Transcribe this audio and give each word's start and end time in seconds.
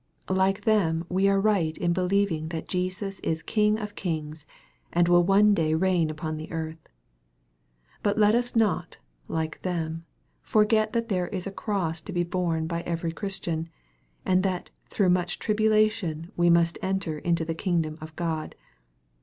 Like 0.31 0.61
them 0.61 1.05
we 1.09 1.29
are 1.29 1.39
right 1.39 1.77
in 1.77 1.93
believing 1.93 2.47
that 2.47 2.67
Jesus 2.67 3.19
is 3.19 3.43
King 3.43 3.77
of 3.77 3.93
kings, 3.93 4.47
and 4.91 5.07
will 5.07 5.21
one 5.23 5.53
day 5.53 5.75
reign 5.75 6.09
upon 6.09 6.37
the 6.37 6.51
earth. 6.51 6.89
But 8.01 8.17
let 8.17 8.33
us 8.33 8.55
not, 8.55 8.97
like 9.27 9.61
them, 9.61 10.05
forget 10.41 10.93
that 10.93 11.09
there 11.09 11.27
is 11.27 11.45
a 11.45 11.51
cross 11.51 12.01
to 12.01 12.11
be 12.11 12.23
borne 12.23 12.65
by 12.65 12.81
every 12.81 13.11
Christian, 13.11 13.69
and 14.25 14.41
that" 14.41 14.71
through 14.89 15.11
much 15.11 15.37
tribulation 15.37 16.31
we 16.35 16.49
must 16.49 16.79
enter 16.81 17.19
into 17.19 17.45
the 17.45 17.53
kingdom 17.53 17.99
of 18.01 18.15
God." 18.15 18.55